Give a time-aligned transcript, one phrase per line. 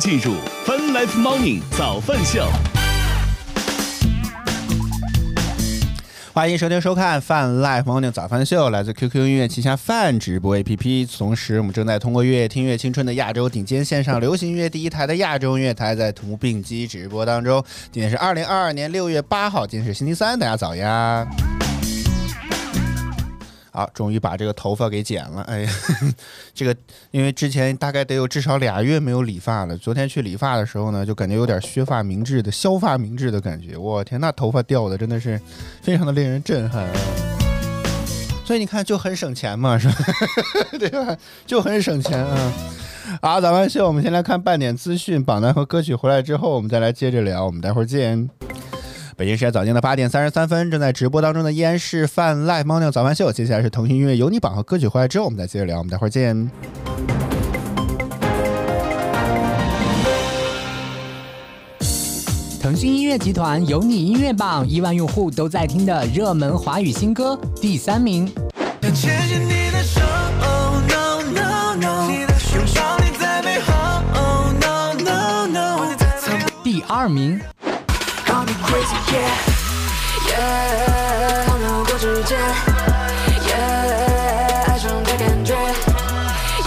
[0.00, 0.32] 进入
[0.64, 2.48] Fun Life Morning 早饭秀。
[6.32, 11.06] 欢迎收听收看泛 Live Morning 早饭秀，来自 QQ 音乐旗下泛直播 APP。
[11.18, 17.62] 同时，我们正在通过乐听乐青春的亚洲顶尖线上流行音乐第一台的亚洲音乐台，在同步并机直播当中。
[17.92, 21.26] 今天是二零二二年六月八号，今天是星期三，大家早呀！
[23.72, 25.42] 好，终于把这个头发给剪了。
[25.42, 25.72] 哎呀，
[26.54, 26.76] 这个
[27.10, 29.76] 因为之前大概得有至少俩月没有理发了。
[29.76, 33.76] 昨天去理发的时候呢，就感觉有点削发明志的削发明志的感觉。
[33.76, 35.40] 我天，那头发掉的真的是
[35.82, 36.88] 非常的令人震撼。
[38.44, 39.94] 所以你看，就很省钱嘛，是吧？
[40.76, 41.16] 对吧？
[41.46, 42.52] 就很省钱啊。
[43.22, 45.94] 好，早饭秀，我们先来看半点资讯榜单和歌曲。
[45.94, 47.46] 回来之后，我们再来接着聊。
[47.46, 48.28] 我们待会儿见。
[49.20, 53.30] 北京时间早间的八点三十三分，正在直播当中的依然是泛 Live Morning 早饭秀。
[53.30, 55.76] 接下来是腾讯音乐有你榜和歌曲回来之后，我们再接着聊。
[55.76, 56.50] 我们待会儿见。
[62.62, 68.26] 腾讯音乐集团有你音乐榜，亿万用户都在听的热门华语新歌第三名。
[68.80, 70.00] 要牵紧你的手
[70.40, 73.74] ，Oh no no no，拥抱你在背后
[74.14, 75.94] ，Oh no no no，
[76.64, 77.38] 第二名。
[78.60, 79.30] Call me crazy yeah
[80.28, 82.38] yeah，荒谬过指尖
[83.46, 83.54] ，Yeah，
[84.66, 85.54] 爱上的感觉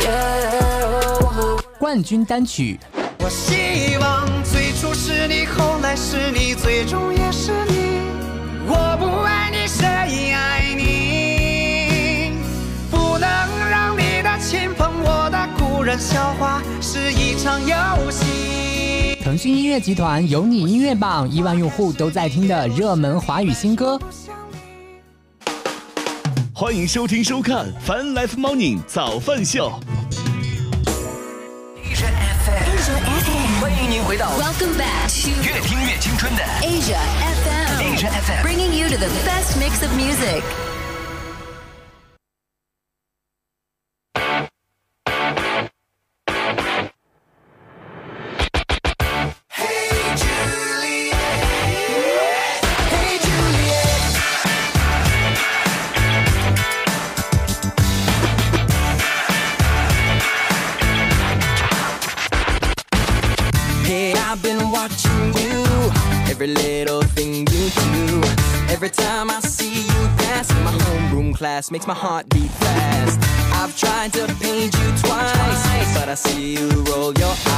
[0.02, 2.80] ，Yeah，冠军单曲
[3.20, 8.02] 我希望最初是你，后来是你，最终也是你。
[8.68, 9.86] 我不爱你，谁
[10.32, 12.34] 爱你？
[12.90, 13.30] 不能
[13.70, 19.23] 让你的亲朋，我的故人笑话是一场游戏。
[19.34, 24.00] 腾讯音乐集团有你音乐榜，亿万用户都在听的热门华语新歌。
[26.54, 29.72] 欢迎收听收看 Fun Life Morning 早饭秀。
[31.82, 32.12] Asia
[32.46, 37.00] FM，欢迎您回到 Welcome back to 越听越青春的 Asia
[37.34, 38.44] FM, Asia FM。
[38.44, 40.44] bringing you to the best mix of music.
[71.74, 73.20] Makes my heart beat fast.
[73.52, 77.53] I've tried to paint you twice, but I see you roll your eyes.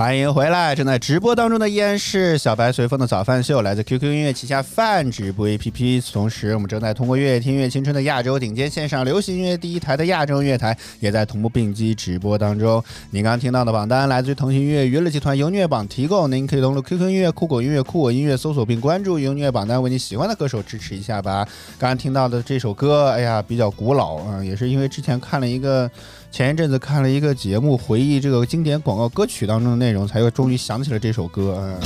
[0.00, 0.74] 欢迎回来！
[0.74, 6.10] 正在直播当中的依然是小白随风的早饭秀，来自 QQ 音乐旗下泛直播 APP。
[6.10, 12.82] 同时，我们正在通过乐听乐青春的亚洲顶尖线上流行音乐第一台的亚洲乐台，也在同步并机直播当中。
[13.10, 21.46] 您刚刚听到的榜单来自于腾讯音乐娱乐集团优音乐榜提供，您可以登录 QQ 音乐、酷狗音乐、酷我音乐搜索并关注优音乐榜单，为你喜欢的歌手支持一下吧。
[21.78, 25.90] 刚刚听到的这首歌，哎呀，比较古老啊，也是因为之前看了一个。
[26.30, 31.58] 前一阵子看了一个节目，回忆这个经典广告歌曲当中的内容，才又终于想起了这首歌。
[31.60, 31.80] 嗯，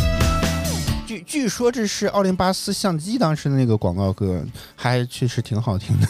[1.07, 4.45] 据据说这是奥林巴斯相机当时的那个广告歌，
[4.77, 6.07] 还确实挺好听的。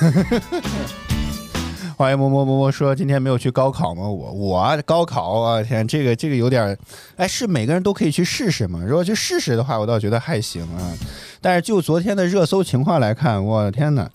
[1.97, 4.03] 欢迎摸摸摸摸说今天没有去高考吗？
[4.03, 6.77] 我我高考啊，天，这个这个有点，
[7.15, 8.81] 哎，是每个人都可以去试试吗？
[8.85, 10.93] 如果去试试的话，我倒觉得还行啊。
[11.41, 14.11] 但是就昨天的热搜情况来看，我的天哪！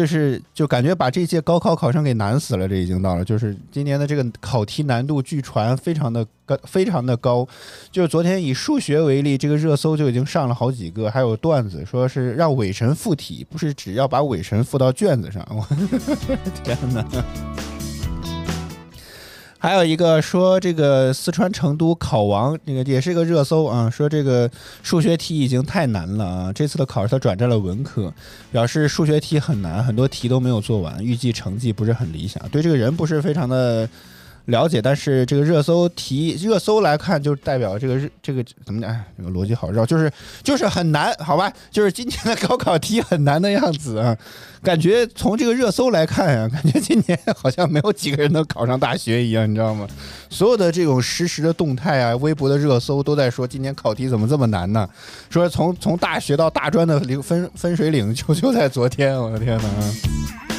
[0.00, 3.22] 就是就感觉把这届高考考生给难死了，这已经到了。
[3.22, 7.46] 就是今年的这个考题难度，据传非常的高，非常的高。
[7.92, 15.46] 就是昨天以数学为例，这个热搜就已经上了好几个，还有段子说是让伪神附体，不是只要把伪神附到卷子上。
[15.50, 15.62] 我
[16.64, 17.04] 天哪！
[19.62, 24.50] 还有一个说这个四川成都考王，那个也是一个热搜啊，说这个
[24.82, 28.10] 数学题已经太难了啊，这次的考试他转战了文科，
[28.50, 33.86] 表示数学题很难，很多题都没有做完，预计成绩不是很理想，对这个人不是非常的。
[34.46, 39.04] 了解，但是这个热搜题热搜来看，就代表这个日这个怎么讲？
[39.16, 40.10] 这个逻辑好绕，就是
[40.42, 41.52] 就是很难，好吧？
[41.70, 44.16] 就是今年的高考题很难的样子啊！
[44.62, 49.86] 感觉从这个热搜来看呀，感觉今年好像没有几个人能考上大学一样，你知道吗？
[50.28, 54.88] 所有的这种实时的动态啊，微博的热搜都在说今年考题怎么这么难呢？
[55.30, 60.49] 说从从大学到大专的零分分水岭就就在昨天，我的天哪！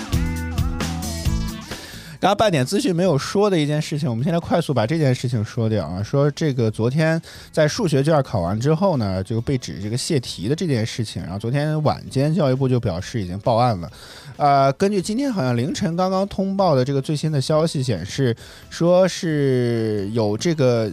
[2.22, 6.04] 刚刚半点资讯没有说的一件事情，我们现在快速把这件事情说掉啊。
[6.04, 7.20] 说这个昨天
[7.52, 11.20] 在数学卷考完之后呢，就被指这个泄题的这件事情。
[11.24, 13.92] 然后昨天晚间教育部就表示已经报案了。
[14.38, 18.38] 呃，根据今天好像凌晨刚刚通报的这个最新的消息显示，
[18.70, 20.92] 说是有这个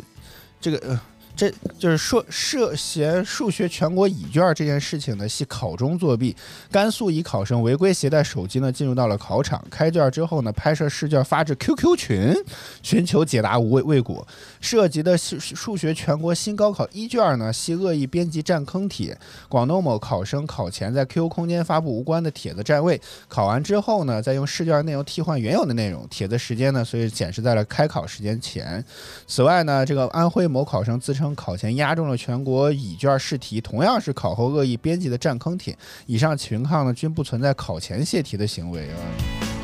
[0.59, 0.99] 这个呃。
[1.39, 1.49] 这
[1.79, 6.35] 就是说，涉嫌数学全国乙卷这件事情呢，系考中作弊。
[6.69, 12.35] 甘肃一考生违规携带手机呢，进入到了考场，开卷之后呢，拍摄试卷发至 QQ 群，
[12.83, 14.27] 寻求解答无未未果。
[14.61, 19.17] 涉及的数数学全国新高考一卷呢，系恶意编辑占坑帖。
[19.49, 28.85] 广东某考生考前在 QQ 空间发布无关的帖子占位，考完之后呢，再用试卷内容替换原有的内容，帖子时间呢，所以显示在了开考时间前。
[29.27, 31.29] 此外呢，这个安徽某考生自称。
[31.39, 35.77] 考前押中了全国乙卷试题，同样是考后恶意编辑的占坑帖。
[36.07, 39.58] 以上情况呢，均不存在考前泄题的行为啊。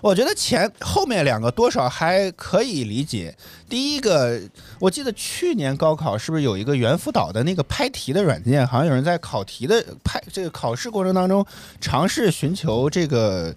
[0.00, 3.36] 我觉得前后面两个多少还可以理解。
[3.68, 4.40] 第一个，
[4.78, 8.66] 我记得去年高考是不是有一个猿辅导的那个拍题的软件？
[8.66, 11.44] 好像有人在考题的拍这个考试过程当中
[11.80, 13.54] 尝试寻求这个，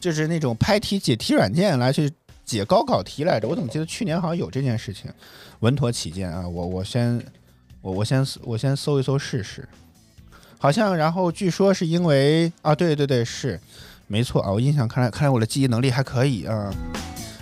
[0.00, 2.10] 就是那种拍题解题软件来去。
[2.44, 5.08] 解高考题来着，我怎么记得去年好像有这件事情？
[5.60, 7.24] 稳妥起见啊，我我先
[7.80, 9.66] 我我先我先搜一搜试试。
[10.58, 13.58] 好像然后据说是因为啊，对对对，是
[14.12, 16.70] 没错啊，我印象看来看来我的记忆能力还可以啊。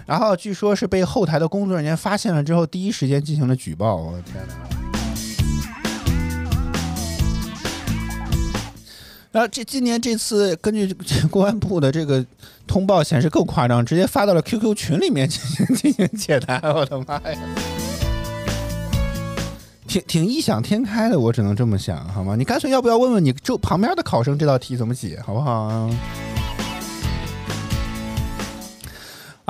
[0.06, 3.96] 然后据说是被后台的工作人员发现了之后，第一时间进行了举报。
[3.96, 4.54] 我的天哪！
[9.32, 10.94] 然后这今年这次根据
[11.28, 12.24] 公安部的这个
[12.68, 16.60] 通报显示更夸张，直接发到了 QQ 群里面进行进行解答。
[16.72, 17.38] 我的妈呀，
[19.88, 22.36] 挺挺异想天开的，我只能这么想，好吗？
[22.36, 25.50] 你干脆要不要问问你周旁边的考生这道题怎么解，好不好？
[25.50, 25.90] 啊，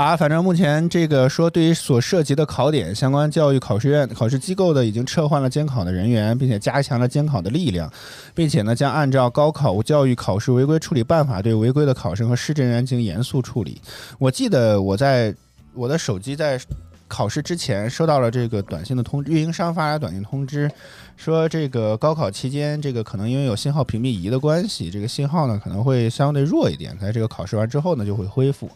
[0.00, 7.92] 啊反正目前这个说，对于所涉及的考点，相关教育考试院、考试机构的已经撤换了监考的人员，并且加强了监考的力量，
[8.34, 13.78] 并且呢，将按照高考教育考试违规处理办法，对违规的考生和施政人员进行严肃处理。
[14.18, 15.34] 我记得我在
[15.74, 16.58] 我的手机在
[17.06, 20.70] 考试之前收到了这个短信的通知，运营商发来短信通知，
[21.18, 28.70] 说这个高考期间，这个可能因为有信号屏蔽仪的关系，这个信号呢可能会相对弱一点，在这个考试完之后呢就会恢复。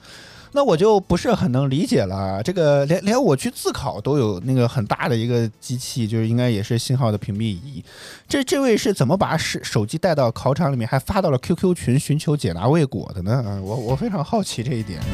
[0.56, 7.82] 那我就不是很能理解了，这个连连我去自考都有那个很大的一个机器，就是应该也是信号的屏蔽仪。
[8.28, 13.32] 这这位是怎么把手手机带到考场里面，还发到了 QQ 群寻求解答未果的呢？
[13.44, 15.06] 啊，我我非常好奇这一点啊。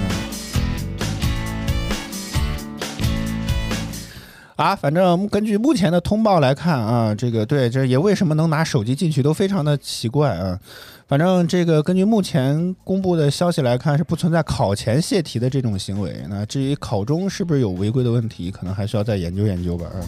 [4.56, 10.60] 啊，反正根据目前的通报来看啊，这个对这也为什么能拿手机进去都非常的奇怪啊。
[11.10, 16.24] 反正这个根据目前公布的消息来看，是不存在考前泄题的这种行为。
[16.28, 19.86] 那至于考中是不是有违规的问题，可能还需要再研究研究吧。
[19.86, 19.98] 啊。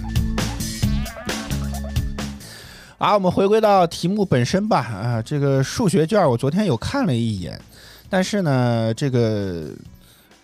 [2.99, 4.79] 啊，我们回归到题目本身吧。
[4.79, 7.61] 啊，这个数学卷我昨天有看了一眼，
[8.09, 9.71] 但是呢，这个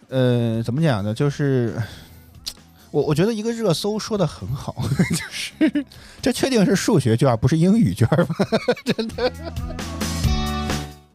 [0.09, 1.15] 呃，怎么讲呢？
[1.15, 1.81] 就是
[2.91, 4.75] 我我觉得一个热搜说的很好，
[5.15, 5.87] 就是
[6.21, 8.35] 这确定是数学卷，不是英语卷吗？
[8.85, 9.33] 真的。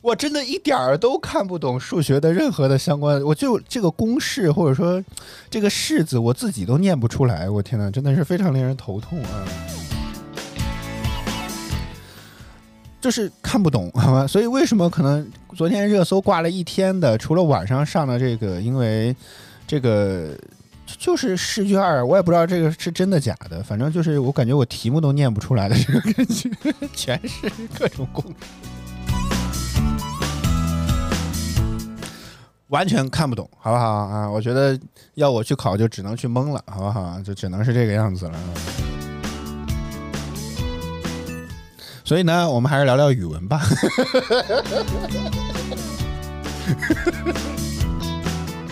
[0.04, 5.02] 我真的一点儿都看不懂数学的任何的相关，我就这个公式或者说
[5.50, 7.50] 这个式子，我自己都念不出来。
[7.50, 9.48] 我天呐，真的是非常令人头痛啊！
[13.00, 14.28] 就是看不懂，好吗？
[14.28, 19.16] 所以为什么可能昨天热搜挂了一天的，除了晚上上的这个，因为
[19.66, 20.38] 这个
[20.86, 26.52] 就是试卷儿，我也不知道这个是真的假的，反正就是我感觉我题目都念不出来的这个感觉，
[26.94, 28.36] 全是各种公式。
[32.74, 34.28] 完全看不懂，好不好啊？
[34.28, 34.76] 我觉得
[35.14, 37.22] 要我去考，就只能去蒙了，好不好？
[37.22, 38.34] 就只能是这个样子了。
[42.04, 43.62] 所以呢，我们还是聊聊语文吧。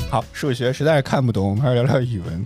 [0.10, 2.44] 好，数学实在是看不懂，我们还是聊聊语文。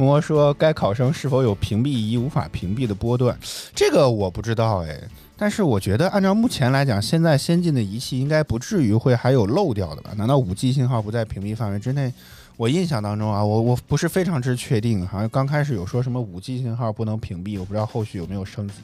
[0.00, 3.38] 摸说，该考生是否有屏蔽仪无法屏蔽的波段？
[3.74, 4.98] 这个我不知道哎。
[5.36, 10.10] 但是我觉得，按照目前来讲，现在先进的仪器应该不至于会还有漏掉的吧？
[10.16, 12.12] 难道五 G 信号不在屏蔽范围之内？
[12.58, 18.74] 我印象当中啊，我我不是非常之确定，好像刚开始有说什么五 G 信号不能屏蔽，我不知道后续有没有升级。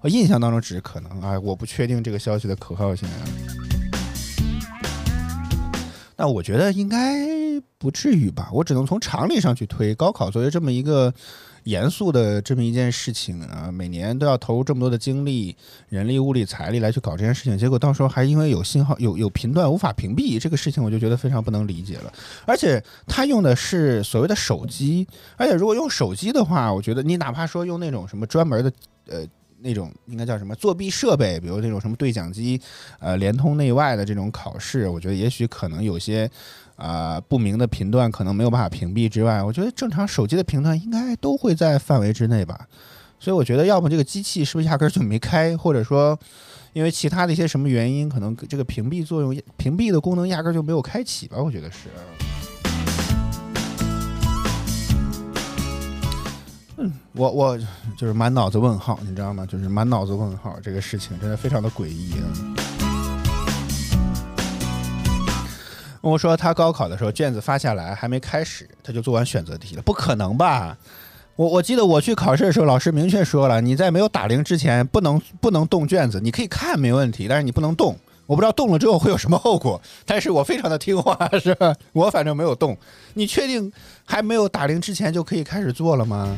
[0.00, 3.08] 我印象当中只是可能啊，我不确定这个消息的可靠性。
[6.16, 7.26] 那我觉得应该
[7.78, 8.48] 不至于吧？
[8.52, 11.12] 我只能从常理上去推，高考作为这么一个。
[11.64, 15.56] 严肃的这么一件事情啊，每年都要投入这么多的精力、
[15.88, 22.12] 人力、物力、财力来去搞这件事情，结果到时候还因为有信号、有有频段无法屏蔽，这个事情我就觉得非常不能理解了。
[22.44, 25.08] 而且他用的是所谓的手机，
[25.38, 28.70] 而且如果用手机的话，我觉得你哪怕说用那种什么专门的
[29.08, 29.26] 呃
[29.62, 32.60] 那种应该叫什么作弊设备，比如那种什么对讲机，
[33.00, 36.30] 呃联通内外的这种考试，我觉得也许可能有些。
[36.76, 42.66] 啊，不明的频段可能没有办法屏蔽之外，我觉得正常手机的频段应该都会在范围之内吧。
[43.20, 46.18] 所以我觉得，要么这个机器是不是压根就没开，或者说
[46.72, 51.38] 因为其他的一些什么原因，可能这个屏蔽作用、屏蔽的功能压根就没有开启吧？
[51.38, 51.88] 我觉得是。
[56.76, 57.56] 嗯，我我
[57.96, 59.46] 就是满脑子问号，你知道吗？
[59.46, 62.73] 就是满脑子问号，这个事情真的非常的诡异啊。
[66.10, 70.76] 我说他高考的时候卷子发下来还没开始，他就做完选择题了，不可能吧？
[71.36, 77.96] 我我记得我去考试的时候，老师明确说了，你在没有打铃之前不能不能动卷子，你可以看没问题，但是你不能动。
[78.26, 81.74] 我不知道动了之后会有什么后果，但是我非常的听话，是吧？
[81.92, 82.76] 我反正没有动。
[83.14, 83.72] 你确定
[84.04, 86.36] 还没有打铃之前就可以开始做了吗？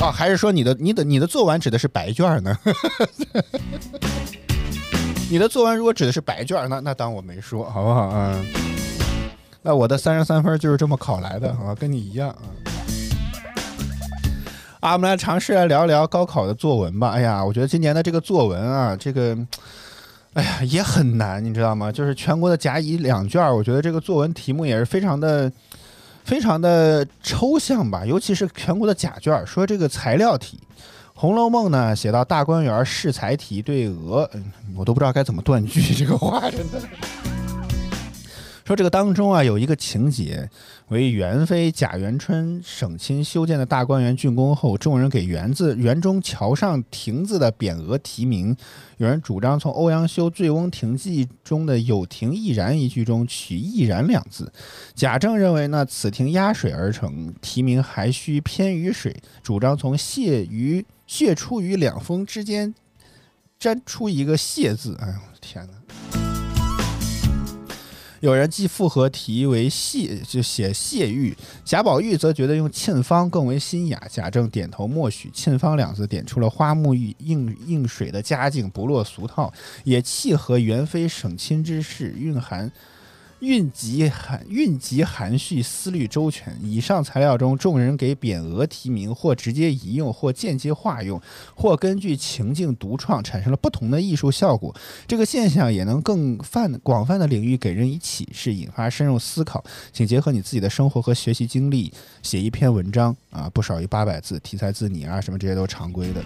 [0.00, 2.58] 哦，还是说你的你的你的做完指的是白卷呢？
[5.30, 8.38] 你的作文如果指的是白卷，那那当我没说，好不好啊？
[9.62, 11.74] 那我的三十三分就是这么考来的，好吧？
[11.74, 12.42] 跟你一样啊。
[14.80, 17.10] 啊，我们来尝试来聊聊高考的作文吧。
[17.10, 19.36] 哎呀，我觉得今年的这个作文啊，这个，
[20.34, 21.90] 哎呀也很难，你知道吗？
[21.90, 25.50] 就是全国的甲乙两卷，我觉得这个作文题目也是非常的、
[26.22, 28.04] 非常的抽象吧。
[28.06, 30.58] 尤其是全国的甲卷，说这个材料题。
[31.16, 34.28] 《红楼梦》呢，写到大观园试才题对鹅，
[34.76, 35.80] 我都不知道该怎么断句。
[35.94, 36.82] 这个话真的
[38.64, 40.48] 说这个当中啊，有一个情节
[40.88, 48.56] 为元妃贾元春省亲修建的大观园竣工后，众人给园子园中桥上亭子的匾额题名。
[48.96, 54.50] 有人主张从欧阳修《醉翁亭记》中的“有亭亦然”一句中取“亦然”两字。
[54.94, 60.84] 贾政认为呢，此亭压水而成，题名还需偏于水，主张从谢于。
[61.06, 62.74] 血出于两峰之间，
[63.58, 64.96] 粘出一个“谢”字。
[65.00, 65.72] 哎呦，天哪！
[68.20, 71.36] 有人既复合题为“谢”，就写“谢玉”。
[71.62, 74.02] 贾宝玉则觉得用“沁芳”更为新雅。
[74.10, 79.52] 贾政点头默许，“沁芳”两字点出了花木映映水的佳境，不落俗套，
[79.84, 82.72] 也契合元妃省亲之事，蕴含
[83.40, 86.56] 韵集含韵集含蓄，思虑周全。
[86.62, 91.20] 以上材料中，众人给匾额题名，或直接移用，或间接化用，
[91.54, 94.74] 或根据情境独创，产生了不同的艺术效果。
[95.06, 99.62] 这个现象也能更泛广泛的领域给人以启示，引发深入思考。
[99.92, 106.24] 请结合你自己的生活和学习经历，写一篇文章啊，不少于八百字，题材自拟啊，什么这些都常规的。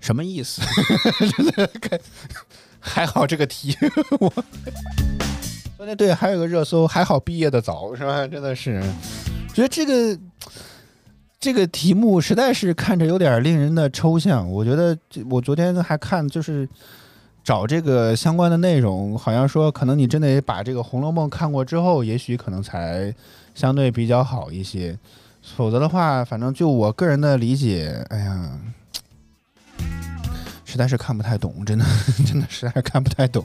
[0.00, 0.60] 什么意思？
[2.86, 3.74] 还好这个题，
[4.20, 4.30] 我
[5.78, 8.26] 昨天对还有个热搜，还好毕业的早，是吧？
[8.26, 8.78] 真的是，
[9.54, 10.18] 觉得这个
[11.40, 14.48] 这个题目实在是看着有点令人的抽象。
[14.50, 14.96] 我觉得
[15.30, 16.68] 我昨天还看就是
[17.42, 23.12] 找这个相关的内容，好像说可能你真得把这个《红楼梦》看过之后，也许可能才
[23.54, 24.96] 相对比较好一些。
[25.56, 28.58] 否则的话，反正就我个人的理解，哎呀。
[30.74, 31.84] 实在是看不太懂，真的，
[32.26, 33.44] 真的实在是看不太懂。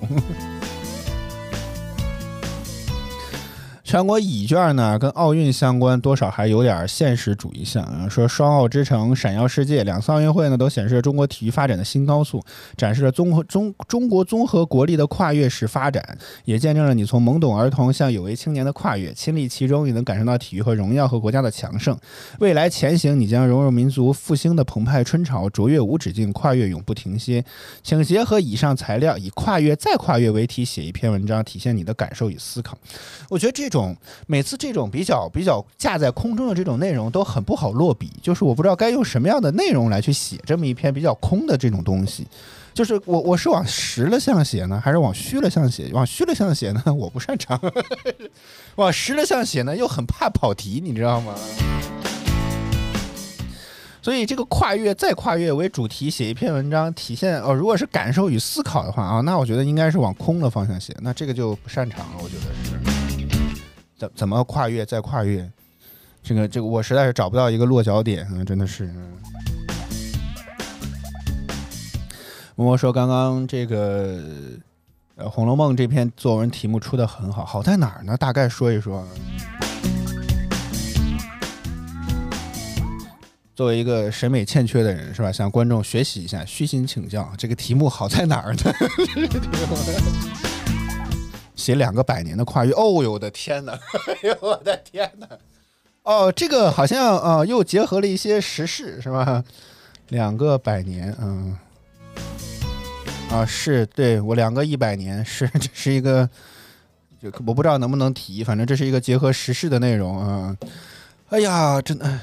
[3.89, 8.07] 全国乙卷呢，跟奥运相关，多少还有点现实主义像啊。
[8.07, 12.39] 说双奥之城，闪耀世界，两次奥运会呢，都显示了中国体育发展的新高速，
[12.77, 16.15] 展示了综合中中国综合国力的跨越式发展，
[16.45, 19.11] 也见证了你从懵懂儿童向有为青年的跨越。
[19.11, 21.97] 亲历其中，你能感受到体育和荣耀和国家的强盛。
[22.37, 27.43] 未来前行，你将融入民族复兴的澎湃春潮，卓越无止境，跨越永不停歇。
[27.81, 32.77] 请结合以上材料，以跨越再跨越为题，写一篇文章，体现你的感受与思考。
[33.29, 33.78] 我觉得这种。
[33.79, 33.95] 种
[34.27, 42.27] 每次这种比较比较架在空中的这种内容都很不好落笔，就是我不知道该用什么样的内容来去写这么一篇比较空的这种东西。
[42.73, 45.89] 就是我我是往实了向写呢，还是往虚了向写？
[45.91, 47.57] 往虚了向写呢， 我不擅长；
[48.75, 51.33] 往实了向写呢，又很怕跑题，你知道吗？
[54.01, 62.98] 所以这个跨越再跨越为主题写一篇文章，体现哦，如果是感受与思考的话啊，那我觉得应该是往空的方向写，那这个就不擅长了，我觉得是。
[63.99, 65.51] 怎怎么跨越再跨越？
[66.23, 68.43] 这个这个我实在是找不到一个落脚点啊！
[68.45, 68.89] 真的是。
[72.55, 74.21] 默默说刚刚这个
[75.15, 78.15] 呃《红楼梦》这篇作文题目出的很好，好在哪儿呢？
[78.15, 79.05] 大概说一说。
[83.53, 85.29] 作为一个审美欠缺的人是吧？
[85.29, 88.61] 向观众学习一下，虚心请教，这个题目好在哪儿呢？
[91.59, 93.73] 写两个百年的跨越，哦呦我的天哪！
[94.07, 95.27] 哎呦我的天哪！
[96.03, 99.43] 哦，这个好像啊，又结合了一些时事，是吧？
[100.07, 101.55] 两个百年，嗯，
[103.29, 106.27] 啊，是对我两个一百年，是 这是一个，
[107.21, 110.55] 就我不知道能不能提，反正这是一个结合时事的内容啊。
[111.29, 112.19] 哎呀，真的，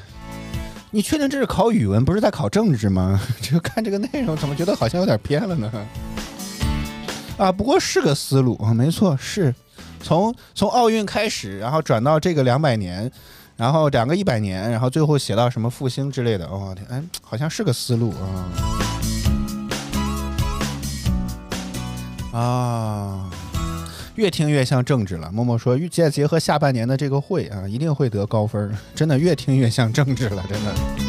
[0.90, 3.20] 你确定这是考语文，不是在考政治吗？
[3.40, 5.70] 就看这个内容，怎么觉得好像有点偏了呢？
[7.36, 9.54] 啊，不过是个思路啊，没错，是
[10.00, 13.10] 从从奥运开始，然后转到这个两百年，
[13.56, 16.46] 然后两个一百年，然后最后写到什么复兴之类的。
[16.46, 18.14] 哦天，哎，好像是个思路
[22.32, 23.30] 啊啊，
[24.14, 25.30] 越听越像政治了。
[25.30, 28.74] 默默说，再结合下半年的这个会啊，一定会得高分。
[28.94, 31.05] 真的，越听越像政治了，真的。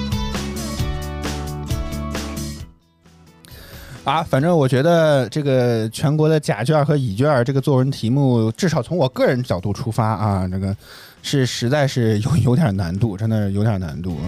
[4.08, 10.74] 啊，反正我觉得这个全国的甲卷和乙卷这个作文题目，至少从我个人角度出发啊，这个
[11.22, 14.26] 是实在是有有点难度，真的有点难度啊。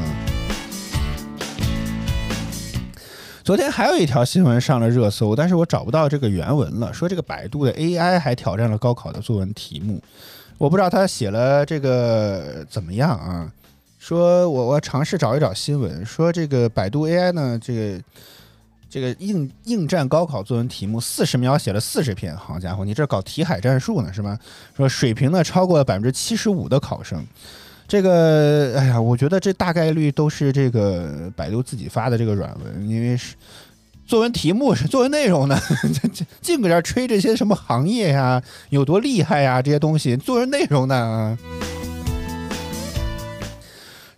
[3.42, 10.04] 昨天还有一条新闻上了热搜，但是我找不到这个原文了，说这个百度的 AI 还挑战了高考的作文题目，
[10.58, 13.50] 我不知道他写了这个怎么样啊？
[13.98, 18.04] 说我我尝试找一找新闻，说这个百度 AI 呢，这个。
[18.90, 24.38] 这个应应战高考作文题目，四十秒写了四十篇，好家伙，你这搞题海战术呢是吧？
[24.76, 27.24] 说水平呢超过了百分之七十五的考生，
[27.88, 33.36] 这个哎呀，我觉得这大概率都是这个百度自己发的这个软文，因为是
[34.08, 35.56] 作文题目是作文内容呢，
[36.42, 41.38] 净搁这吹这些什么行业呀有多厉害呀这些东西，作文内容呢？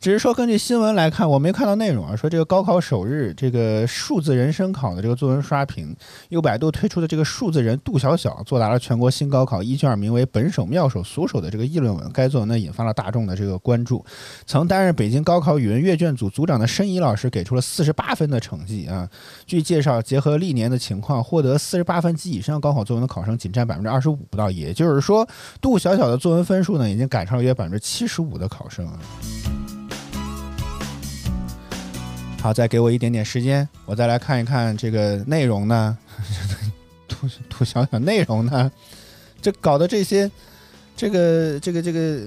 [0.01, 2.15] 只是说，根据新闻来看，我没看到内容啊。
[2.15, 5.95] 说这个高考首日，这个数字人生考的这个作文刷屏，
[6.29, 12.11] 由百度推出的这个数字人杜小小作答了全国新高考一卷名为“本手妙手俗手”的这个议论文。
[12.11, 14.03] 该作文呢引发了大众的这个关注。
[14.47, 19.07] 曾担任北京高考语文阅卷组组长的申怡老师给出了四十八分的成绩啊。
[19.45, 24.49] 据介绍，结合历年的情况，获得四十八分及以上高考作文的考生仅占百分之二十五不到。
[24.49, 25.29] 也就是说，
[25.61, 28.97] 杜小小的作文分数呢已经赶上了约百分之七十五的考生啊。
[32.41, 35.95] 好，再给我一点点时间，我再来看一看这个内容呢。
[37.07, 38.71] 图图小小内容呢？
[39.39, 40.29] 这搞的这些，
[40.97, 42.19] 这个这个这个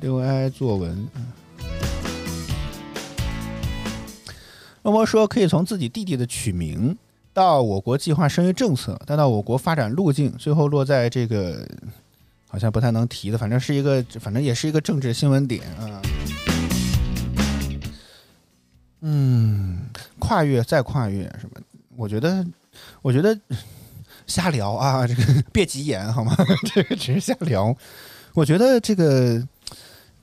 [0.00, 1.06] 六 i 作文。
[4.82, 6.96] 默默说可以从自己弟弟的取名
[7.32, 11.64] 到我国计划生育政策，再到我国发展路径，最后落在这个
[12.48, 16.02] 好像不太能提的，反正是一个，反正也是一个政治新闻点啊。
[19.02, 19.80] 嗯，
[20.18, 21.60] 跨越再跨越什么？
[21.96, 22.44] 我觉得，
[23.02, 23.38] 我觉得
[24.26, 26.34] 瞎聊啊， 这个别急眼好吗？
[26.72, 27.76] 这个只是瞎聊。
[28.32, 29.46] 我觉得这个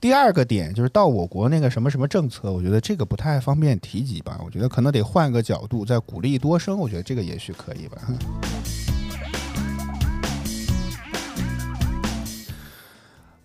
[0.00, 4.40] 第二个点就是到我国那个什么什么政策，我觉得这个不太方便提及吧。
[4.44, 7.98] 我觉得可能得换个角度，再鼓励多生，我觉得这个也许可以吧。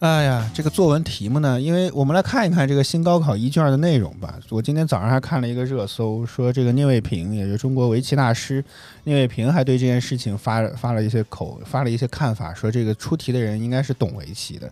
[0.05, 1.59] 哎呀，这个作文题目呢？
[1.59, 4.39] 因为我们来看一看这个新高考一卷的内容吧。
[4.51, 8.63] 我今天早上还看了一个热搜，说这个聂卫平，也就是中国围棋大师
[9.05, 14.71] 聂卫平，还对这件事情发发了一些口，发了一些看法，说这个出题的人应该是懂围棋的。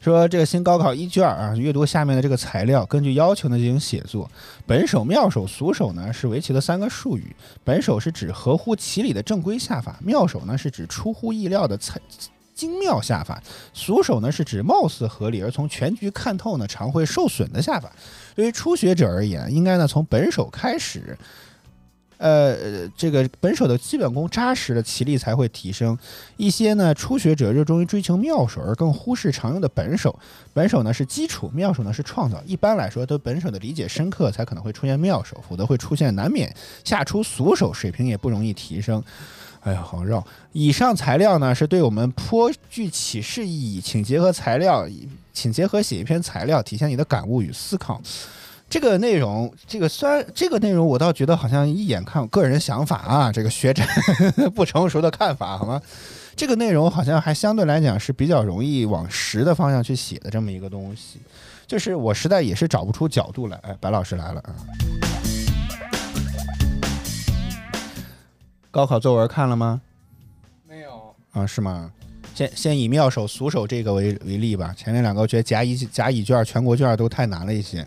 [0.00, 4.30] 说这个新高考一卷啊，阅读下面的这个材料，根据要求呢进行写作。
[4.64, 7.34] 本手、妙手、俗手呢是围棋的三个术语。
[7.64, 12.00] 本手是指合乎其理的正规下法，妙手呢是指出乎意料的才。
[12.58, 13.40] 精妙下法，
[13.72, 17.88] 俗手呢是指貌似合理而从全局看透呢常会受损的下法。
[18.34, 21.16] 对于初学者而言，应该呢从本手开始，
[22.16, 25.96] 呃，这个本手的基本功扎实了，棋力才会提升。
[26.36, 30.18] 一些呢初学者热衷于追求妙手，而更忽视常用的本手。
[30.52, 32.42] 本手呢是基础，妙手呢是创造。
[32.44, 39.00] 一般来说，对本手的理解深刻，才可能会出现妙手，否则会出现难免下出俗手，水平也不容易提升。
[39.62, 40.24] 哎呀，好绕！
[40.52, 44.86] 以上材料呢是对我们颇具启示意义，请结合材料，
[45.32, 48.00] 请结合写一篇材料，体现你的感悟与思考。
[48.70, 53.82] 这个内容，这个虽然这个内容我倒觉得好像一眼看个人想法啊，这个学者
[54.54, 55.80] 不成熟的看法，好吗？
[56.36, 61.18] 这个内容好像还相对来讲是比较容易往实的方向去写的这么一个东西，
[61.66, 63.58] 就是我实在也是找不出角度来。
[63.62, 64.54] 哎，白老师来了啊！
[68.78, 69.80] 高考作文看了吗？
[70.64, 71.90] 没有，啊，是吗？
[72.32, 74.72] 先先以妙手、俗手这个为为例吧。
[74.76, 77.84] 前面两个我觉得甲乙甲乙卷、全国卷都太难了一些。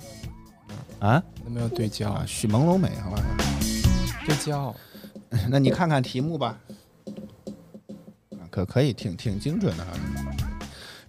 [0.99, 1.23] 啊？
[1.45, 3.23] 都没有对焦啊，，许朦胧美，好吧？
[4.25, 4.75] 对焦。
[5.49, 6.57] 那你看看题目吧。
[8.31, 9.91] 啊可可以，挺挺精准的哈。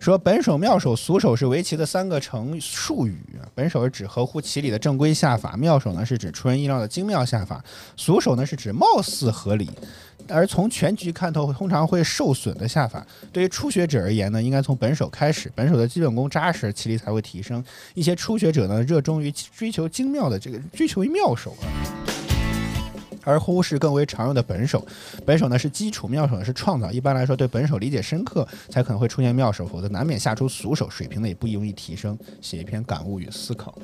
[0.02, 3.16] 说本手、妙手、俗手是围棋的三个成术语。
[3.54, 7.64] 本手是指合乎其理的正规下法，妙手呢是指出人意料的精妙下法，
[7.96, 9.70] 俗手呢是指貌似合理，
[10.26, 13.06] 而从全局看透通常会受损的下法。
[13.32, 17.62] 对于初学者而言呢，应该从本手开始，本手的基本功扎实，棋力才会提升。
[17.94, 22.01] 一些初学者呢，热衷于追求精妙的这个追求于妙手啊。
[23.24, 24.86] 而忽视更为常用的本手，
[25.24, 26.90] 本手呢是基础，妙手呢是创造。
[26.90, 32.18] 一般来说，对本手理解深刻，才可能会出现妙手，否则难免下出俗手，水平呢也不容易提升。
[32.40, 33.76] 写一篇感悟与思考。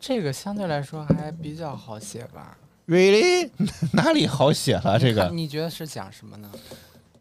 [0.00, 2.56] 这个相对来说还比较好写吧
[2.86, 3.48] ？Really？
[3.94, 4.98] 哪里好写了？
[4.98, 6.50] 这个你觉得是讲什么呢？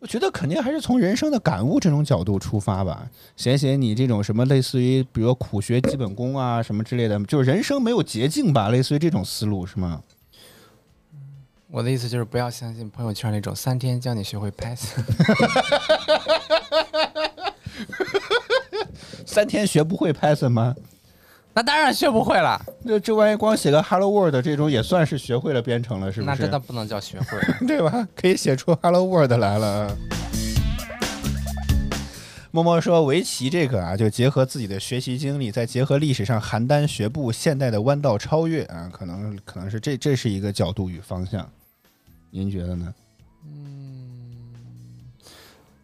[0.04, 10.04] 我觉得肯定还是从人生的感悟这种角度出发吧，写写你这种什么类似于，比如苦学基本功啊什么之类的，就是人生没有捷径吧，类似于这种思路是吗？
[11.72, 15.06] 我的意思就是不要相信朋友圈那种三天教你学会 Python。
[19.26, 20.76] 三天学不会 Python 吗？
[21.56, 26.42] 那当然学不会了，这这万一光写个 Hello World 这种也算是学会了编程了，是不是那是？
[26.42, 27.40] 真的不能叫学会。
[27.68, 28.08] 对吧？
[28.16, 29.96] 可以写出 Hello World 来了。
[32.50, 41.48] 默默说，围棋这个啊，就结合自己的学习经历，再结合历史上邯郸学步、现代的弯道超越啊，可能可能是这这是一个角度与方向。
[42.32, 42.94] 您觉得呢？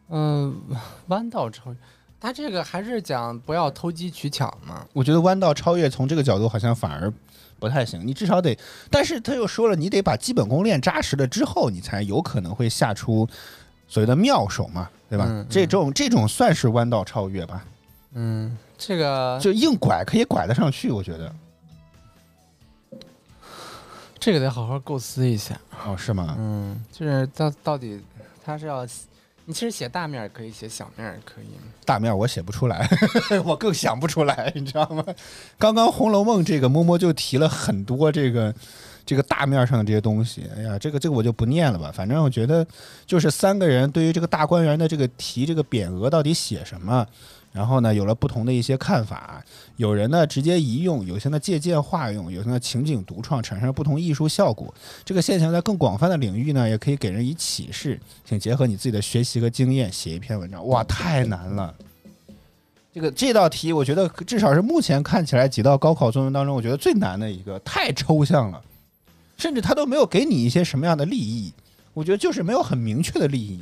[0.09, 0.59] 嗯，
[1.07, 1.77] 弯道超越，
[2.19, 4.85] 他这个还是讲不要投机取巧嘛。
[4.93, 7.11] 我觉得弯道超越从这个角度好像反而
[7.59, 8.57] 不太行，你至少得，
[8.89, 13.27] 但是他又说了，你得把基本功练扎实了之后，你才有可能会下出
[13.87, 15.25] 所谓的妙手嘛，对吧？
[15.27, 17.65] 嗯嗯这种这种算是弯道超越吧？
[18.13, 21.33] 嗯，这个就硬拐可以拐得上去，我觉得。
[24.19, 25.57] 这个得好好构思一下。
[25.85, 26.35] 哦，是吗？
[26.37, 28.01] 嗯，就是到到底
[28.43, 28.85] 他是要，
[29.49, 31.45] 你其实写大面儿可以，写小面儿也可以。
[31.83, 32.87] 大面我写不出来，
[33.43, 35.03] 我更想不出来，你知道吗？
[35.57, 38.53] 刚刚《红楼梦》这个摸摸就提了很多这个
[39.03, 40.47] 这个大面上的这些东西。
[40.55, 41.91] 哎呀，这个这个我就不念了吧。
[41.91, 42.63] 反正我觉得，
[43.07, 47.03] 就是三个人对于这个大观园的这个题这个匾额到底写什么，
[47.51, 49.43] 然后呢有了不同的一些看法。
[49.77, 54.73] 有人呢直接移用，有些呢借鉴化用，有些呢情景独创，产生了不同艺术效果。
[55.03, 57.99] 这个现象在更广泛的领域呢，也可以给人以启示。
[58.25, 60.67] 请结合你自己的学习和经验写一篇文章。
[60.67, 61.73] 哇，太难了！
[62.91, 68.61] 这个这道题，我觉得至少是目前看起来几道高考作文当中，我觉得最难的一个，太抽象了，
[69.37, 71.53] 甚至他都没有给你一些什么样的利益，
[71.93, 73.61] 我觉得就是没有很明确的利益。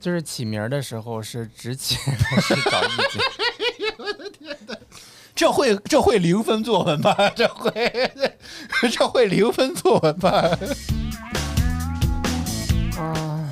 [0.00, 3.20] 就是起名儿的时候是直起 还是找意境？
[5.34, 7.14] 这会这会零分作文吧？
[7.36, 7.72] 这会
[8.90, 10.58] 这会零分作文吧？
[12.98, 13.48] 啊，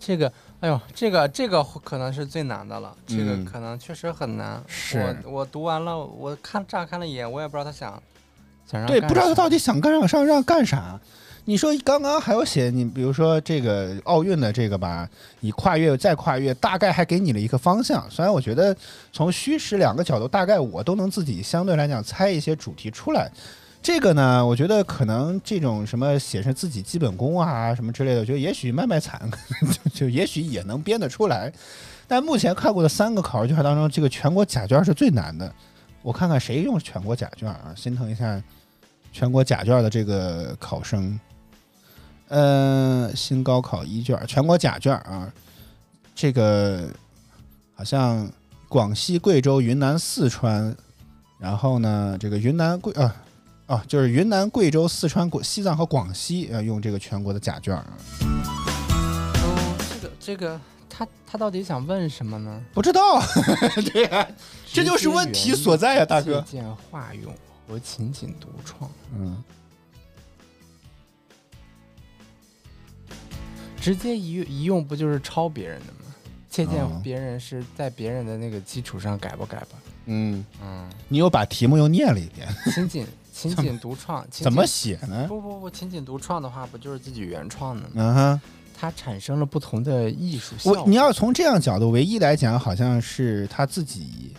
[0.00, 4.60] 这个，哎呦，这个这个可能是最难的了，这个嗯可能确实很难。
[4.66, 8.02] 是我我读完了，我看乍看了一眼，我也不知道他想
[8.68, 10.98] 想让对，不知道他到底想干上让干啥。
[11.48, 15.08] 你说刚刚还有写你，比如说这个奥运的这个吧，
[15.40, 18.06] 你跨越再跨越，大概还给你了一个方向。
[18.10, 18.76] 虽然我觉得
[19.14, 23.32] 从虚实两个角度，大概我都能自己相对来讲猜一些主题出来。
[23.82, 29.18] 这个呢，我觉得可能这种什么写上自己基本功啊什么之类的，我觉得也许卖卖惨，
[29.72, 31.50] 就就也许也能编得出来。
[32.06, 35.50] 但目前看过的三个考试卷当中，这个全国甲卷是最难的。
[36.02, 38.38] 我看看谁用全国甲卷啊，心疼一下
[39.14, 41.18] 全国甲卷的这个考生。
[42.28, 45.32] 呃，新高考一卷，全国甲卷啊，
[46.14, 46.88] 这个
[47.74, 48.30] 好像
[48.68, 50.76] 广西、贵州、云南、四川，
[51.38, 53.16] 然后呢，这个云南贵啊
[53.66, 57.86] 啊，就是云南、贵州、四川、广西藏和广西要用这个全国的甲卷啊，
[58.22, 60.60] 嗯，这个这个
[60.90, 62.62] 他他到底想问什么呢？
[62.74, 63.20] 不知道，
[63.92, 64.28] 对 呀、
[64.66, 66.40] 这就是问题所在呀、大哥。
[66.40, 67.32] 借鉴化用
[67.66, 69.42] 和情景独创，嗯，
[73.88, 76.14] 直接一一用不就是抄别人的吗？
[76.50, 79.68] 借鉴哦别人是在别人的那个基础上改吧改吧。
[80.04, 85.24] 嗯，嗯，你又把题目又念了一遍， 情景情景独创，情怎么写呢？
[85.26, 87.90] 不不不，情景独创的话，不就是自己原创的吗？
[87.94, 88.40] 嗯哼。
[88.80, 90.82] 它产生了不同的艺术效果。
[90.82, 94.34] 我你要从这样角度，唯一来讲，好像是他自己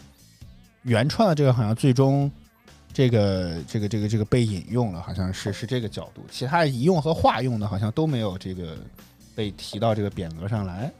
[0.83, 2.31] 原创的这个，好像最终
[2.93, 6.21] 这个这个这个这个被引用了，好像是是这个角度。
[6.31, 8.77] 其他移用和化用的，好像都没有这个
[9.39, 10.91] 被提到这个匾额上来。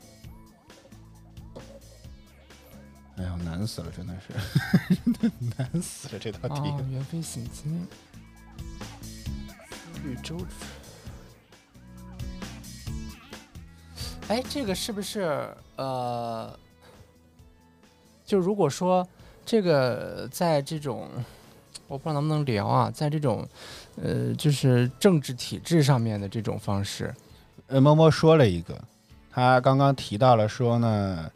[3.18, 4.34] 哎呀，难死了，真的是
[5.58, 6.62] 难死了这道题。
[6.70, 7.86] 哦，元妃醒经，
[10.06, 10.38] 绿洲。
[14.30, 16.58] 哎，这个是不是呃？
[18.24, 19.06] 就如果说
[19.46, 21.10] 这个在这种，
[21.90, 23.46] 我不知道能不能聊啊，在这种
[24.02, 27.14] 呃，就是政治体制上面的这种方式，
[27.70, 28.76] 呃，摸摸说了一个，
[29.32, 31.32] 他刚刚提到了说呢，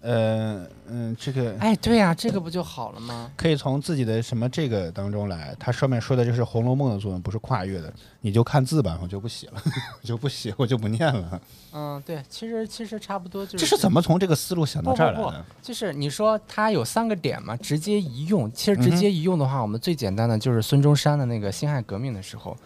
[0.00, 3.28] 呃嗯，这个哎，对呀、这个不就好了吗？
[3.36, 5.56] 可以从自己的什么这个当中来。
[5.58, 9.60] 他上面说的就是《红楼梦》的作文，不是跨越的，你就看字吧，我就不写了，
[10.00, 11.40] 我 就不写，我就不念了。
[11.72, 15.44] 嗯，对，其实其实差不多就是这是怎么从这个思路想到这儿来不不的？
[15.60, 18.48] 就是你说它有三个点嘛，直接一用。
[18.52, 22.56] 其实直接一用的话，我们最简单的就是孙中山的那个辛亥革命的时候，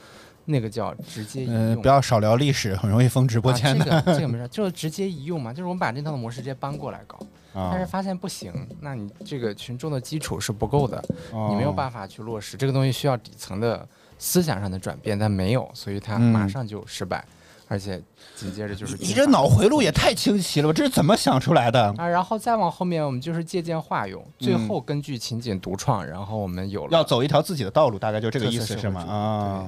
[0.44, 1.82] 那个叫直接移嗯、用。
[1.82, 3.94] 不要少聊历史，很容易封直播间的。
[3.94, 7.18] 啊、这个 这个没事，就是直接移用嘛，就是我们把这套的模式直接搬过来搞。
[7.52, 13.84] 啊但是发现不行，那你这个群众的基础是不够的，哦你没有办法去落实这个东西，需要底层的
[14.20, 17.24] 思想上的转变，但没有，所以它嗯马上就失败，
[17.66, 18.00] 而且
[18.36, 21.92] 紧接着就是你这脑回路也太清晰了，吧这是怎么想出来的？
[21.98, 29.00] 啊，然后再往后面，我们就是借鉴化用，最后根据情景独创，然后我们有了嗯要走一条自己的道路，大概就这个意思是吗？
[29.02, 29.66] 啊，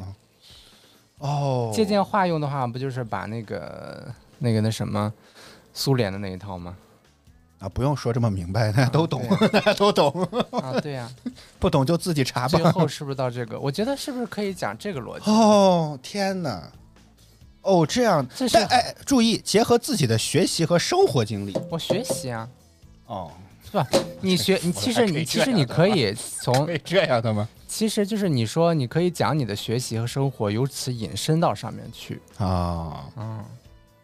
[1.23, 4.07] 哦，借鉴化用的话，不就是把那个
[4.39, 5.13] 那个那什么
[5.73, 6.77] 苏联的那一套吗？
[7.61, 10.11] 啊，不用说这么明白，大家都懂，对 大家都懂，
[10.51, 11.09] 啊，对呀、
[11.61, 12.73] 不懂就自己查吧最。
[12.73, 13.59] 后是不是到这个？
[13.61, 15.31] 我觉得是不是可以讲这个逻辑？
[15.31, 16.71] 哦，天哪！
[17.63, 21.57] 哦，这样，这是但哎，注意结合自己的学习和生活经历。
[21.71, 22.49] 我学习啊，
[23.07, 23.31] 哦，
[23.65, 23.87] 是吧？
[24.21, 27.49] 你学你 其实你其实你可以从可以这样的吗？
[27.73, 32.21] 其实就是你说你可以讲你的学习和生活，由此引申到上面去。
[32.37, 33.43] 啊，嗯，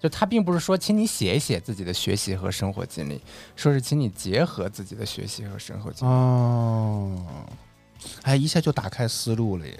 [0.00, 3.20] 就他并不是说请你写一写自己的学习和生活经历，
[3.56, 6.10] 说是请你结合自己的学习和生活经历。
[6.10, 7.26] 哦，
[8.22, 9.78] 哎，一下就打开思路了耶！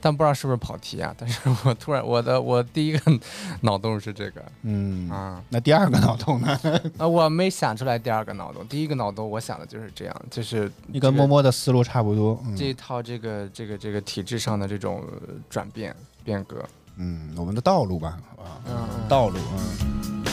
[0.00, 1.14] 但不知道是不是跑题啊？
[1.18, 3.12] 但是我突然我的我第一个
[3.60, 6.58] 脑洞是这个嗯，啊那第二个脑洞呢？
[6.98, 12.40] 啊，我没想出来第二个脑洞，第一个脑洞我想的就是这样，就是你跟摸摸的思路差不多。
[12.46, 16.64] 嗯这一套这个这个这个体制上的这种呃转变变革，
[16.96, 20.24] 嗯，我们的道路吧，好吧，嗯嗯道路，嗯。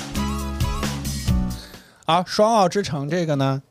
[2.06, 3.62] 好，双奥之城这个呢，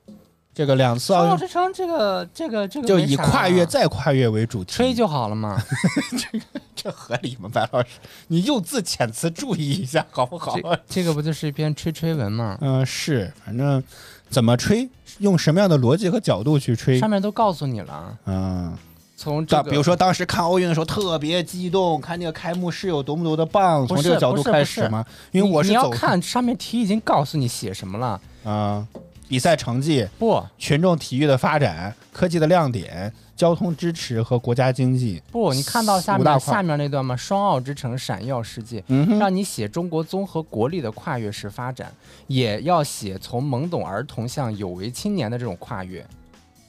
[0.56, 5.62] 这个两次奥运奥之城这个这个这个就以跨越啊再跨越为主题，吹就好了嘛。
[6.16, 7.46] 这个这合理吗？
[7.52, 7.88] 白老师，
[8.28, 10.56] 你用字遣词注意一下好不好？
[10.58, 12.56] 这这个不就是一篇吹吹文吗？
[12.62, 13.84] 嗯、是，反正
[14.30, 14.88] 怎么吹，
[15.18, 18.74] 用什么样的逻辑和角度去吹上，面都告诉你了，嗯，
[19.14, 25.04] 从这个比如说当时看奥运的时候特别激动，看那个开幕式有多么多的棒，从这个角度开始吗？
[25.32, 28.18] 因为你你要我是走看上面题已经告诉你写什么了，
[28.50, 28.88] 啊、
[29.28, 35.22] 比赛成绩、不群众体育的发展、科技的亮点、交通支持和国家经济。
[35.32, 37.16] 不，你看到下面下面那段吗？
[37.16, 41.92] 双奥之城闪耀世界，嗯，让你写中国综合国力的跨越式发展，
[42.28, 46.06] 也要写从懵懂儿童向有为青年的这种跨越，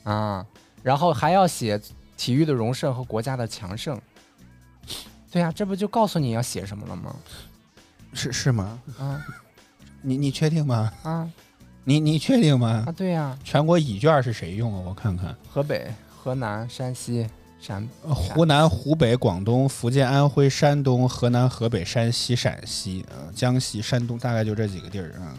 [0.03, 0.45] 啊，
[0.81, 1.79] 然后还要写
[2.17, 3.99] 体育的荣盛和国家的强盛。
[5.29, 7.15] 对呀、这不就告诉你要写什么了吗？
[8.13, 8.79] 是是吗？
[8.97, 9.23] 啊
[10.01, 10.91] 你你确定吗？
[11.03, 11.29] 啊
[11.87, 12.91] 你你确定吗啊！？
[12.97, 14.83] 对呀、全国乙卷是谁用啊？
[14.85, 17.25] 我看看，河北、河南、山西、
[17.61, 25.31] 陕呃湖南、湖北、广东、福建、安徽、山东、河南、河北、山西、陕西，呃，江西、山东，大概就这几个地儿啊。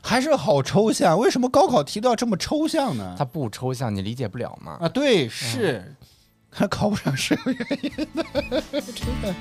[0.00, 3.14] 还是好抽象，为什么高考题都要这么抽象呢？
[3.18, 4.78] 它不抽象，你理解不了吗？
[4.80, 5.94] 啊，对，是，
[6.48, 8.24] 还考不上是有原因的，
[8.80, 9.34] 真的，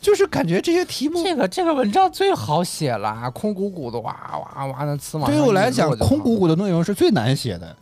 [0.00, 4.16] 就是感觉这些题目这个这个文章最好写了，空鼓鼓的哇
[4.56, 7.76] 哇哇的词嘛对于我来讲，空鼓鼓的内容是最难写的，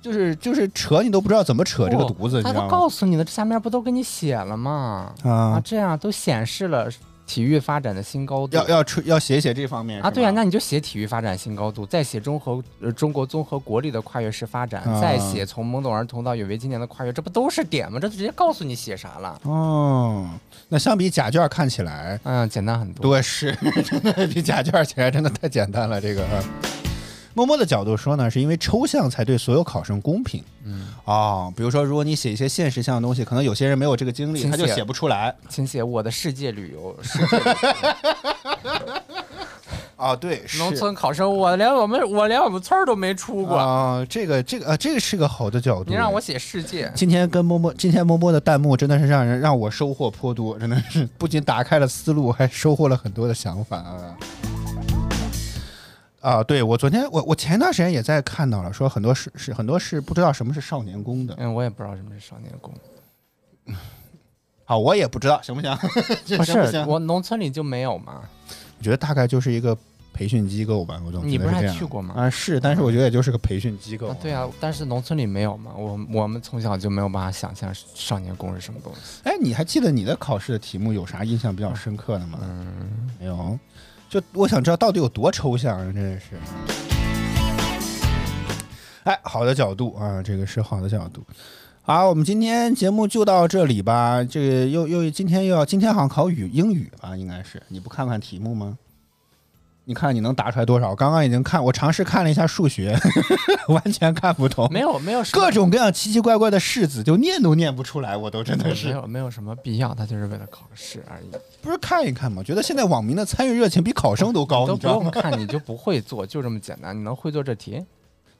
[0.00, 2.66] 就是就是扯你都不知道怎么扯这个犊子，你他都？
[2.68, 5.12] 告诉你了，这下面不都给你写了吗？
[5.22, 6.88] 啊，啊，这样都显示了
[7.28, 8.56] 体育发展的新高度。
[8.56, 18.00] 要要出要写写这方面啊，对啊、那你就写体育发展新高度，再写综合呃中国综合国力的跨越式发展，啊再写从懵懂儿童到有为青年的跨越，这不都是点吗？
[18.00, 19.38] 这直接告诉你写啥了。
[19.44, 20.26] 哦，
[20.70, 23.12] 那相比假卷看起来，嗯，简单很多。
[23.12, 23.52] 对，是
[23.84, 26.00] 真的比假卷起来真的太简单了。
[26.00, 26.42] 这个，啊
[27.38, 30.42] 默默的角度说呢，是因为抽象才对所有考生公平。
[30.64, 35.32] 嗯，哦，比如说，如果你写一些现实性的东西，可能有些人没有这个经历，他就写不出来。
[35.48, 38.74] 请写我的世界旅游，世界旅游
[39.98, 45.90] 哦， 对，农村考生，我连我们我连我们村儿都没出过，啊、这个这个啊，这个是个好的角度。
[45.90, 54.18] 你让我写世界，今天跟摸摸，今天摸摸的弹幕真的是让人让我收获颇多，真的是不仅打开了思路，还收获了很多的想法啊。
[56.20, 62.74] 啊，对我昨天我我前段时间也在看到了，说很多是是很多是不知道什么是少年宫的嗯，我也不知道什么是少年宫，
[64.66, 65.76] 啊，我也不知道行不行？
[66.36, 68.22] 不是我农村里就没有嘛，
[68.78, 69.76] 我觉得大概就是一个
[70.12, 74.08] 培训机构吧，我总觉得你不是还去过吗啊，是，但是我觉得也就是个培训机构。
[74.08, 79.20] 啊，对啊，但是农村里没有嘛，我我们从小就没有办法想象少年宫是什么东西。
[79.22, 82.40] 哎，你还记得你的考试的题目有啥印象比较深刻的吗？
[82.42, 83.56] 嗯，没有，
[84.08, 86.26] 就我想知道到底有多抽象啊，真的是。
[89.04, 91.22] 哎，好的角度啊，这个是好的角度。
[91.82, 94.24] 好，我们今天节目就到这里吧。
[94.24, 97.62] 这个又又今天又要今天好像考语英语吧，应该是。
[97.68, 98.78] 你不看看题目吗？
[99.88, 100.94] 你看你能答出来多少？
[100.94, 102.94] 刚刚已经看，我尝试看了一下数学，
[103.68, 111.30] 完全看不懂，没有没有各种各样奇奇怪怪的式子，就念都念不出来，我都真的是没是有没有什么必要，他就是为了考试而已，
[111.62, 112.42] 不是看一看吗？
[112.42, 114.86] 觉得现在网民的参与热情比考生都高，都不？
[114.88, 116.94] 用 看你就不会做，就这么简单。
[116.94, 117.82] 你能会做这题，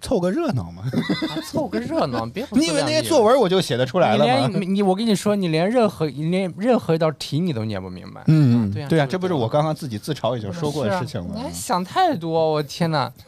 [0.03, 0.83] 凑个热闹嘛。
[1.31, 4.49] 啊凑个热闹，别你以为那些作文我就写得出来了吗？
[4.59, 8.23] 连你我跟你说，你连任何你连任何一道题你都念不明白。
[8.27, 11.51] 嗯，对呀对啊，这不是我刚刚自己自嘲已经说过的事情吗啊你还？
[11.53, 13.13] 想太多，我天哪！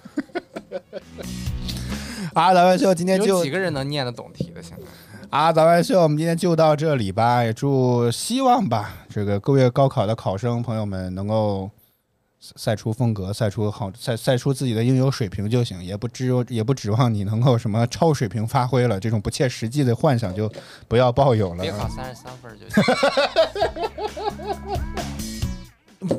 [2.35, 4.62] 啊，咱们秀今天有就几个人能念得懂题的？
[4.62, 4.85] 现在
[5.31, 7.42] 啊，咱们秀，我们今天就到这里吧。
[7.42, 11.71] 也祝希望吧，这个各位高考的考生朋友们能够
[12.40, 20.50] 赛赛出风格，赛出好赛赛出自己的应有水平就行，也不指也不指望你能够什么超水平发挥了，这种不切实际的幻想就
[20.88, 21.62] 不要抱有了。
[21.62, 22.82] 别考三十三分就行。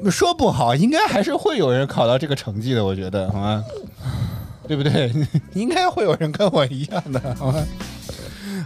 [0.11, 3.65] 说不好，应该还是会有人考到这个成绩的，我觉得，好吗？
[4.67, 5.11] 对不对？
[5.53, 7.65] 应该会有人跟我一样的，好吗？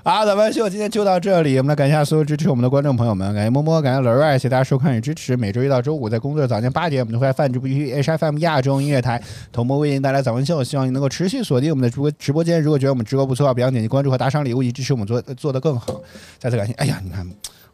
[0.03, 5.35] 好，咱们秀今天就到这里，我们来感谢所有支持我们的观众朋友们，感谢摸摸，感谢乐儿，谢谢大家收看与支持。
[5.37, 9.21] 每周一到周五在工作早间八点，我们都会在泛直播区 H F M 亚洲音乐台
[9.51, 12.61] 同步为您带来早安秀，希望你能够持续锁定我们的直播直播间。
[12.61, 16.01] 如果觉得我们直播不错，别忘点击关注和打赏礼物，以支持我们做做得更好。
[16.37, 17.27] 再次感谢，哎呀，你看。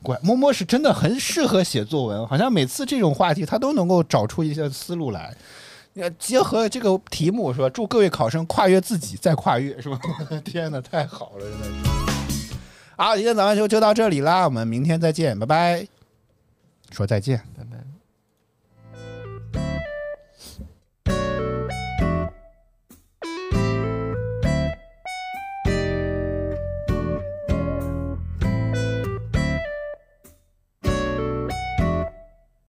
[0.03, 5.32] 乖摸摸是真的很适合写作文，好像每次这种话题他都能够找出一些思路来。
[5.94, 10.00] 要，结合这个题目是吧，祝各位考生跨越自己，再跨越，是吧？
[10.46, 11.66] 天哪，太好了，真的
[12.30, 12.54] 是。
[12.98, 15.88] 好，今天咱们就就到这里啦，我们明天再见，拜拜。
[16.92, 17.38] 说再见。
[17.58, 18.01] 拜拜。